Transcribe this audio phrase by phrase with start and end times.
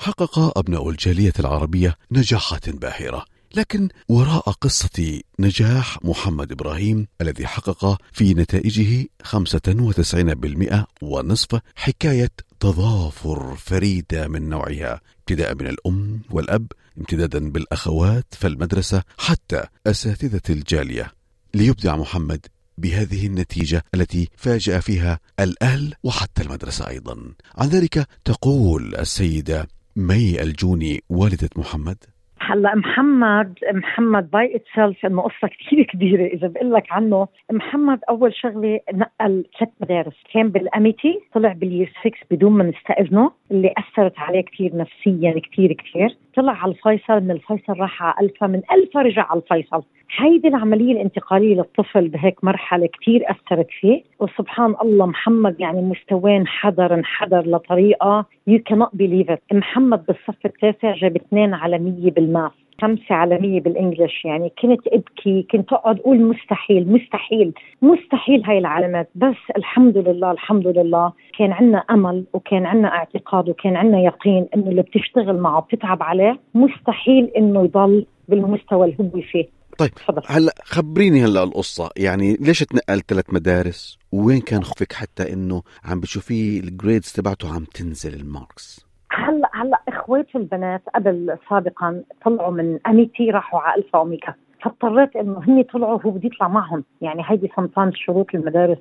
[0.00, 3.24] حقق أبناء الجالية العربية نجاحات باهرة.
[3.54, 14.28] لكن وراء قصة نجاح محمد إبراهيم الذي حقق في نتائجه 95% ونصف حكاية تضافر فريدة
[14.28, 15.00] من نوعها.
[15.18, 21.12] ابتداء من الأم والأب امتدادا بالأخوات فالمدرسة حتى أساتذة الجالية.
[21.54, 22.46] ليبدع محمد
[22.78, 27.34] بهذه النتيجة التي فاجأ فيها الأهل وحتى المدرسة أيضا.
[27.56, 29.68] عن ذلك تقول السيدة
[30.08, 31.96] مي الجوني والدة محمد؟
[32.40, 36.26] هلا محمد محمد by itself إنه قصة كثير كبيرة.
[36.26, 40.14] إذا بقول لك عنه محمد أول شغلة نقل ثلاث مدارس.
[40.34, 45.72] كان بالاميتي طلع بال year 6 بدون ما نستأذنه اللي أثرت عليه كثير نفسيا كثير
[45.72, 49.82] كثير طلع على الفيصل من الفيصل راح على ألفا من ألفا رجع على الفيصل.
[50.16, 54.02] هيدي العملية الانتقالية للطفل بهيك مرحلة كتير أثرت فيه.
[54.20, 58.26] وسبحان الله محمد يعني مستواه انحدر انحدر لطريقة.
[58.50, 59.56] You cannot believe it.
[59.56, 64.24] محمد بالصف التاسع جاب اثنين على مية بال math خمسة على مية بال English.
[64.24, 69.10] يعني كنت أبكي كنت أقعد أقول مستحيل مستحيل مستحيل هاي العلامات.
[69.14, 74.68] بس الحمد لله الحمد لله كان عندنا أمل وكان عندنا اعتقاد وكان عندنا يقين إنه
[74.70, 76.40] اللي بتشتغل معه بتتعب عليه.
[76.54, 79.60] مستحيل إنه يضل بالمستوى اللي هو فيه.
[79.78, 79.90] طيب
[80.26, 81.90] هلأ خبريني هلأ القصة.
[81.96, 87.54] يعني ليش تنقل ثلاث مدارس؟ وين كان خوفك حتى إنه عم بتشوفي ال grades تبعته
[87.54, 93.82] عم تنزل ال marks؟ هلا هلا اخواتي البنات قبل سابقا طلعوا من أميتي راحوا على
[93.82, 96.84] ألفا اوميكا فاضطريت إنه هن طلعوا هو بده يطلع معهم.
[97.00, 98.78] يعني هيدي سمتان شروط المدارس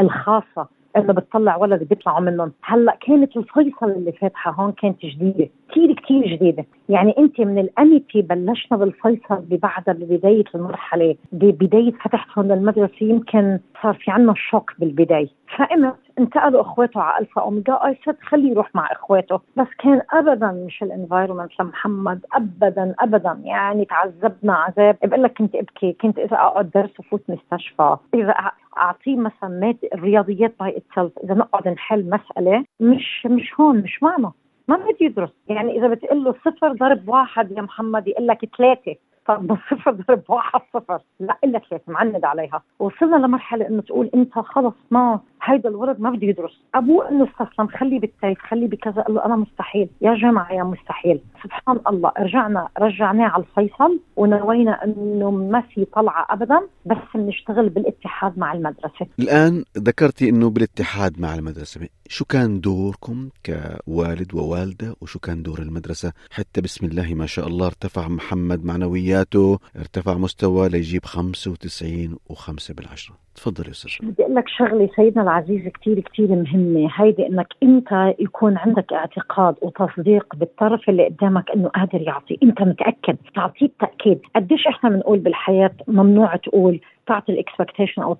[0.00, 0.68] الخاصة.
[0.98, 6.26] إنه بتطلع ولد بيطلعوا منهم هلأ كانت الفيصل اللي فاتحة هون كانت جديدة كثير كثير
[6.26, 6.64] جديدة.
[6.88, 11.16] يعني أنت من الاميتي بلشنا بالفيصل ببعدها ببدايه المرحلة.
[11.32, 15.28] ببدايه فتحتهم للمدرسة يمكن صار في عنا شوك بالبداية.
[15.56, 19.40] فقمت انتقلوا اخواته على Alpha Omega I said خليه يروح مع إخواته.
[19.56, 23.40] بس كان ابدا مش ال environment لمحمد ابدا ابدا.
[23.44, 24.96] يعني تعذبنا عذاب.
[25.04, 28.34] بقول لك كنت أبكي كنت إذا أقعد درس وفوت مستشفى إذا
[28.78, 34.32] أعطيه مادة الرياضيات by itself إذا نقعد نحل مسألة مش مش هون مش معنا.
[34.68, 35.30] ما بده يدرس.
[35.48, 38.94] يعني إذا بتقول له صفر ضرب واحد يا محمد يقول لك ثلاثة.
[39.28, 40.98] طب صفر ضرب واحد صفر.
[41.20, 42.62] لا إلا ثلاثة معند عليها.
[42.78, 46.62] وصلنا لمرحلة إنه تقول أنت خلص ما هيدا الولد ما بده يدرس.
[46.74, 49.02] ابوه انه استسلم خليه بال TAFE خليه بكذا.
[49.02, 49.88] قال له أنا مستحيل.
[50.00, 51.20] يا جماعة يا مستحيل.
[51.42, 58.38] سبحان الله رجعنا رجعناه على الفيصل ونوينا إنه ما في طلعة ابدا بس بنشتغل بالاتحاد
[58.38, 59.06] مع المدرسة.
[59.18, 61.88] الآن ذكرتي إنه بالاتحاد مع المدرسة.
[62.10, 67.66] شو كان دوركم كوالد ووالدة وشو كان دور المدرسة؟ حتى بسم الله ما شاء الله
[67.66, 73.16] ارتفع محمد معنوياته ارتفع مستوى ليجيب 95 و5 بالعشرة.
[73.34, 74.08] تفضل أستاذ.
[74.08, 79.54] بدي أقول لك شغلة سيدنا العزيز كثير كثير مهمة هيدي إنك أنت يكون عندك اعتقاد
[79.62, 84.20] وتصديق بالطرف اللي قدامك إنه قادر يعطي أنت متأكد تعطيه التأكيد.
[84.36, 88.16] قديش إحنا بنقول بالحياة ممنوع تقول تعطي الاكسبكتيشن أو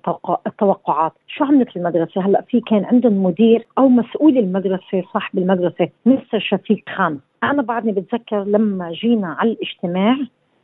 [0.47, 1.11] التوقعات.
[1.27, 6.83] شو عملت المدرسة؟ هلأ في كان عندهم مدير أو مسؤول المدرسة صاحب المدرسة مستر شفيق
[6.95, 7.19] خان.
[7.43, 10.17] أنا بعدني بتذكر لما جينا على الاجتماع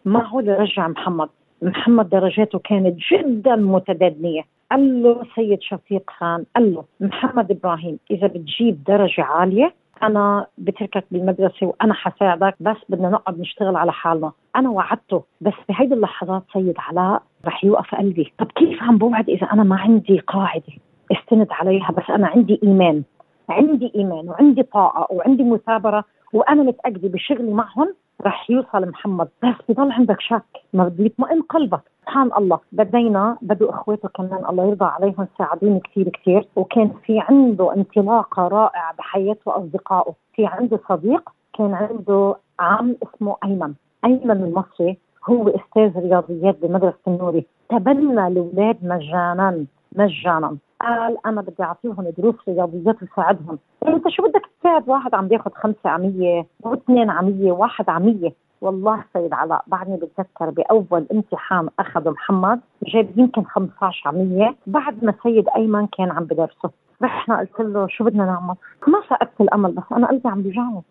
[0.06, 1.30] معه لرجع محمد.
[1.62, 4.42] محمد درجاته كانت جدا متدنيه
[4.72, 11.06] قال له سيد شفيق خان قال له محمد إبراهيم إذا بتجيب درجة عالية أنا بتركك
[11.12, 14.32] بالمدرسة وأنا حساعدك بس بدنا نقعد نشتغل على حالنا.
[14.56, 18.34] أنا وعدته بس بهيدي اللحظات سيد علاء رح يوقف قلبي.
[18.38, 20.74] طب كيف عم بوعد إذا أنا ما عندي قاعدة؟
[21.12, 23.04] استند عليها بس أنا عندي إيمان.
[23.50, 29.28] عندي إيمان وعندي طاقة وعندي مثابرة وأنا متأكدة بشغلي معهم رح يوصل محمد.
[29.44, 30.44] بس بضل عندك شك.
[30.74, 31.82] ما بده يطمئن قلبك.
[32.02, 32.60] سبحان الله.
[32.72, 36.48] بدينا بدوا اخواته كمان الله يرضى عليهم ساعدوني كثير كثير.
[36.56, 40.14] وكان في عنده انطلاقة رائعة بحياته وأصدقائه.
[40.34, 43.74] في عنده صديق كان عنده عم اسمه أيمن.
[44.06, 44.98] أيمن المصري
[45.30, 47.46] هو أستاذ رياضيات بمدرسة النوري.
[47.70, 50.58] تبنى الاولاد مجانا مجانا.
[50.86, 53.60] قال أنا بدي أعطيهم دروس رياضيات وساعدهم.
[53.88, 58.34] أنت شو بدك تساعد؟ واحد عم بياخذ خمسة عمية واثنين عمية وواحد عمية.
[58.62, 64.56] والله سيد علاء بعدني بتذكر بأول امتحان اخذه محمد جاب يمكن 15 عمية.
[64.68, 66.70] بعد ما سيد أيمن كان عم بدرسه.
[67.04, 68.56] رحنا قلت له شو بدنا نعمل؟
[68.88, 70.82] ما فقدت الأمل بس أنا قلبي عم بيوجعني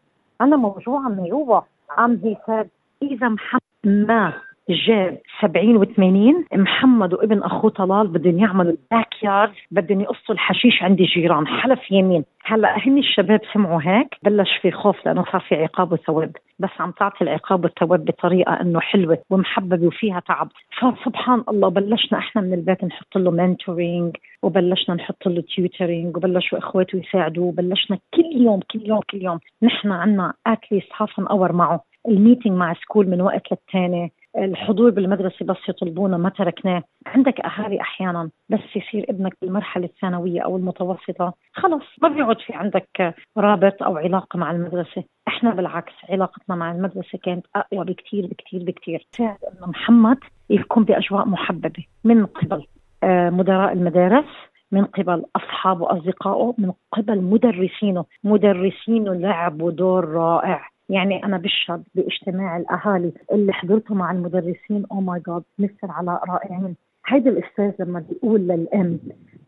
[0.40, 1.60] أنا موجوعة من جوا.
[1.90, 2.66] عم هي
[3.02, 4.32] إذا محمد ما
[4.70, 11.46] جاب 70 و80 محمد وابن اخوه طلال بدهم يعملوا backyard بدهم يقصوا الحشيش عند الجيران
[11.46, 12.24] حلف يمين.
[12.44, 16.36] هلأ هن الشباب سمعوا هيك بلش في خوف لأنه صار في عقاب وثواب.
[16.58, 20.48] بس عم تعطي العقاب والثواب بطريقة إنه حلوة ومحببة وفيها تعب.
[20.78, 26.96] فسبحان الله بلشنا إحنا من البيت نحط له mentoring وبلشنا نحط له tutoring وبلشوا إخواته
[26.96, 27.44] يساعدوه.
[27.44, 29.38] وبلشنا كل يوم كل يوم كل يوم.
[29.62, 31.80] نحن عنا at least half an hour معه.
[32.08, 34.12] ال meeting مع school من وقت للتاني.
[34.38, 36.82] الحضور بالمدرسة بس يطلبونا ما تركناه.
[37.06, 41.34] عندك أهالي أحيانا بس يصير ابنك بالمرحلة الثانوية أو المتوسطة.
[41.52, 45.04] خلص ما بيعود في عندك رابط أو علاقة مع المدرسة.
[45.28, 50.18] إحنا بالعكس علاقتنا مع المدرسة كانت أقوى بكثير بكثير بكثير ساعد أنه محمد
[50.50, 52.66] يكون بأجواء محببة من قبل
[53.02, 54.24] آه، مدراء المدارس
[54.72, 58.04] من قبل أصحابه وأصدقائه من قبل مدرسينه.
[58.24, 60.73] مدرسينه لعبوا دور رائع.
[60.88, 66.76] يعني أنا بشهد باجتماع الأهالي اللي حضرته مع المدرسين oh my God Mister علاء رائعين.
[67.06, 68.98] هيدا الأستاذ لما بيقول للأم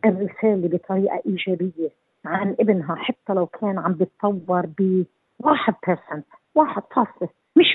[0.04, 1.90] الرساله بطريقة إيجابية
[2.24, 5.04] عن ابنها حتى لو كان عم بيتطور ب
[5.42, 6.22] 1%
[6.54, 7.28] 1 فاصلة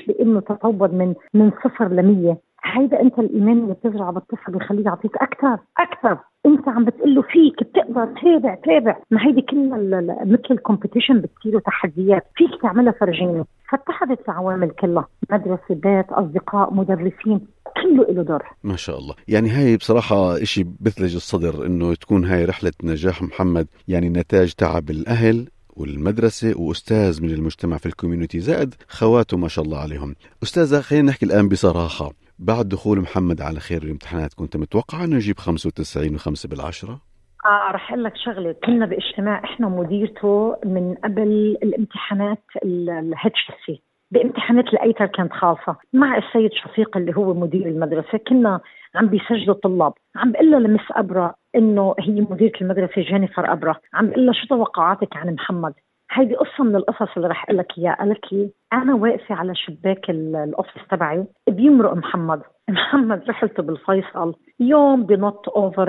[0.08, 5.16] بإنه تطور من من صفر ل 100 هيدا أنت الإيمان اللي بتزرعه بالطفل بيخليه يعطيك
[5.16, 6.18] أكثر أكثر.
[6.46, 12.22] أنت عم بتقول له فيك بتقدر تابع تابع ما هيدي كلها مثل الكومبيتيشن بتصير تحديات.
[12.36, 13.44] فيك تعملها فرجيني.
[13.70, 15.08] فاتحدت العوامل كلها.
[15.30, 17.40] مدرسة بيت أصدقاء مدرسين
[17.82, 18.42] كله له دور.
[18.64, 19.14] ما شاء الله.
[19.28, 24.90] يعني هاي بصراحة إشي بثلج الصدر إنه تكون هاي رحلة نجاح محمد يعني نتاج تعب
[24.90, 30.14] الأهل والمدرسة وأستاذ من المجتمع في ال community زائد خواته ما شاء الله عليهم.
[30.42, 35.38] أستاذة خلينا نحكي الآن بصراحة بعد دخول محمد على خير بالامتحانات كنت متوقع انه يجيب
[35.38, 37.00] 95 و5 بالعشرة؟
[37.44, 38.52] آه رح أقول لك شغلة.
[38.64, 45.76] كنا باجتماع إحنا ومديرته من قبل الامتحانات ال H SC بامتحانات ال ATAR كانت خاصة.
[45.92, 48.60] مع السيد شفيق اللي هو مدير المدرسة كنا
[48.94, 49.92] عم بيسجلوا طلاب.
[50.16, 55.16] عم بقول ل Miss ابرا إنه هي مديرة المدرسة جينيفر ابرا عم بقول شو توقعاتك
[55.16, 55.74] عن محمد؟
[56.10, 57.94] هيدي قصة من القصص اللي رح أقول لك إياها.
[57.94, 62.42] قالت لي أنا واقفة على شباك ال office تبعي بيمرق محمد.
[62.70, 64.34] محمد رحلته بالفيصل.
[64.60, 65.88] يوم بنط over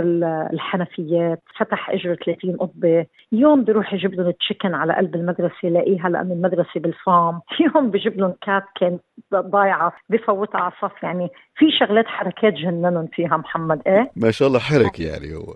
[0.53, 6.31] الحنفيات فتح إجره 30 قطبه يوم بيروح يجيب لهم chicken على قلب المدرسة يلاقيها لأن
[6.31, 7.41] المدرسة بال farm.
[7.75, 8.99] يوم بيجيب لهم cat كان
[9.35, 11.03] ضايعة بفوتها على الصف.
[11.03, 13.81] يعني في شغلات حركات جننهم فيها محمد.
[13.87, 15.53] إيه؟ ما شاء الله حرك يعني هو.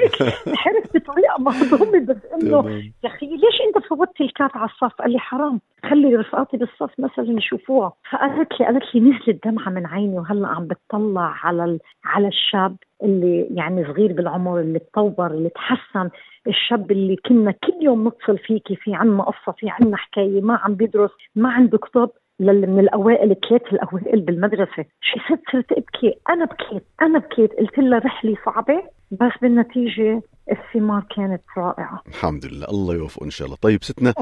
[0.62, 2.70] حرك بطريقة مهضومة بس إنه
[3.04, 5.60] يا أخي ليش أنت فوتت ال cat على الصف؟ قال لي حرام.
[5.90, 10.66] خلي رفقاتي بالصف مثلا يشوفوها فقالت لي قالت لي نزلت دمعة من عيني وهلأ عم
[10.66, 16.10] بتطلع على على الشاب اللي يعني صغير بالعمر اللي تطور اللي تحسن.
[16.46, 20.74] الشاب اللي كنا كل يوم نتصل فيكي في عنا قصة في عنا حكاية ما عم
[20.74, 24.84] بيدرس ما عنده كتب من الأوائل ثلاثة الأوائل بالمدرسة.
[25.00, 26.14] شي ست صرت أبكي.
[26.30, 27.52] أنا بكيت أنا بكيت.
[27.52, 32.02] قلت لها رحلة صعبة بس بالنتيجة الثمار كانت رائعة.
[32.08, 33.56] الحمد لله الله يوفقه إن شاء الله.
[33.60, 34.14] طيب ستنا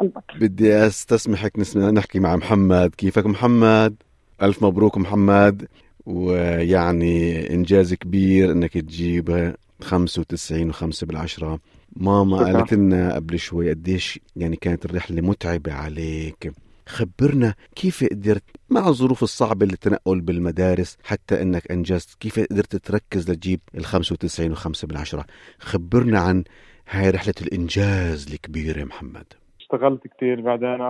[0.00, 2.94] الله بدي أستسمحك نسمع نحكي مع محمد.
[2.94, 3.94] كيفك محمد؟
[4.42, 5.68] ألف مبروك محمد.
[6.06, 11.58] ويعني إنجاز كبير إنك تجيب 95 و5 بالعشرة.
[11.96, 16.52] ماما قالت لنا قبل شوي قديش يعني كانت الرحلة متعبة عليك.
[16.90, 23.60] خبرنا كيف قدرت مع الظروف الصعبة للتنقل بالمدارس حتى إنك أنجزت كيف قدرت تركز لتجيب
[23.74, 25.24] ال 95 و5 بالعشرة.
[25.58, 26.44] خبرنا عن
[26.90, 29.26] هاي رحلة الإنجاز الكبيرة محمد.
[29.60, 30.80] اشتغلت كثير بعدين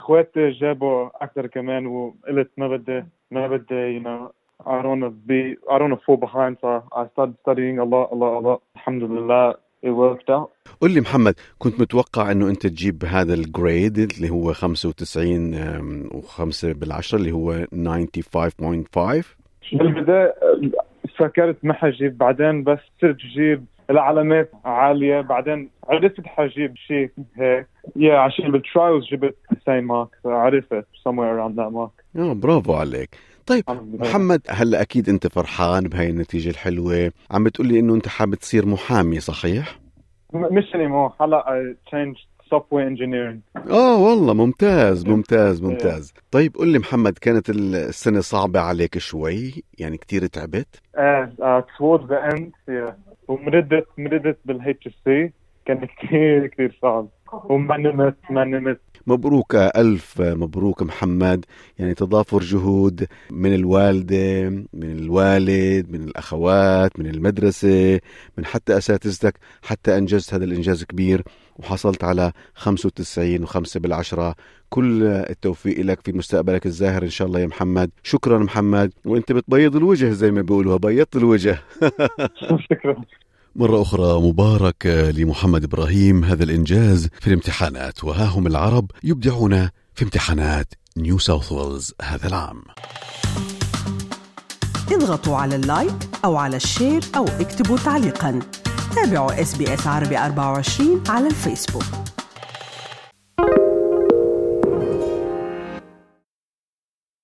[0.00, 4.32] إخواتي جابوا أكثر كمان وقلت ما بدي ما بدي you know
[4.66, 7.78] I don't want to be I don't want to fall behind so I started studying
[7.78, 8.62] a lot a lot a lot.
[8.88, 10.50] لله it worked out.
[10.80, 17.18] قل لي محمد كنت متوقع إنه أنت تجيب هذا الجريد اللي هو 95 و5 بالعشرة
[17.18, 19.24] اللي هو 95.5
[19.72, 20.34] بالبداية
[21.18, 27.66] فكرت ما حجيب بعدين بس صرت جيب العلامات عالية بعدين عرفت حجيب شيء هيك.
[27.96, 32.18] يا عشان بالترايلز جبت same mark عرفت somewhere around that mark.
[32.18, 33.16] آه برافو عليك.
[33.46, 33.64] طيب
[34.00, 38.66] محمد هلا أكيد أنت فرحان بهاي النتيجة الحلوة؟ عم بتقول لي إنه أنت حابب تصير
[38.66, 39.83] محامي صحيح؟
[40.34, 43.70] مش anymore هلا changed software engineering.
[43.70, 46.14] آه والله ممتاز ممتاز ممتاز.
[46.30, 51.32] طيب قل لي محمد كانت السنة صعبة عليك شوي؟ يعني كثير تعبت؟ إيه
[51.96, 52.92] the end yeah.
[53.28, 55.32] ومردت مردت بالاتش سي
[55.66, 57.08] كان كثير كثير صعب.
[57.44, 61.44] وما نمت ما نمت مبروك ألف مبروك محمد.
[61.78, 68.00] يعني تضافر جهود من الوالدة من الوالد من الأخوات من المدرسة
[68.38, 71.22] من حتى أساتذتك حتى أنجزت هذا الإنجاز كبير
[71.56, 74.34] وحصلت على 95 و5 بالعشرة.
[74.70, 77.90] كل التوفيق لك في مستقبلك الزاهر إن شاء الله يا محمد.
[78.02, 78.92] شكرا محمد.
[79.04, 81.58] وأنت بتبيض الوجه زي ما بيقولوا بيضت الوجه.
[82.70, 82.96] شكرا.
[83.56, 90.74] مرة أخرى مبارك لمحمد إبراهيم هذا الإنجاز في الامتحانات وها هم العرب يبدعون في امتحانات
[90.96, 92.62] نيو ساوث ويلز هذا العام.
[94.92, 95.94] اضغطوا على ال like
[96.24, 98.40] أو على ال share أو اكتبوا تعليقا.
[98.94, 102.13] تابعوا SBS عربي 24 على الفيسبوك.